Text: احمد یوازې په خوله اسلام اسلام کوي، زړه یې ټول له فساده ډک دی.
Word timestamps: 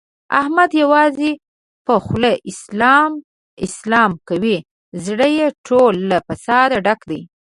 احمد 0.39 0.71
یوازې 0.83 1.31
په 1.85 1.93
خوله 2.05 2.31
اسلام 2.51 3.11
اسلام 3.65 4.11
کوي، 4.29 4.57
زړه 5.05 5.27
یې 5.37 5.47
ټول 5.67 5.93
له 6.09 6.17
فساده 6.27 6.77
ډک 6.85 7.01
دی. 7.09 7.21